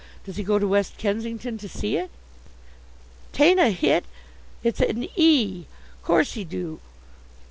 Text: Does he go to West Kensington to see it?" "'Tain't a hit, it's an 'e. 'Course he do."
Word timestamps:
Does 0.25 0.37
he 0.37 0.43
go 0.43 0.57
to 0.57 0.67
West 0.67 0.97
Kensington 0.97 1.59
to 1.59 1.69
see 1.69 1.95
it?" 1.95 2.09
"'Tain't 3.33 3.59
a 3.59 3.69
hit, 3.69 4.03
it's 4.63 4.81
an 4.81 5.07
'e. 5.15 5.65
'Course 6.01 6.33
he 6.33 6.43
do." 6.43 6.79